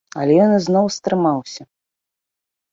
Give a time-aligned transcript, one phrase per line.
[0.21, 1.63] Але ён ізноў стрымаўся.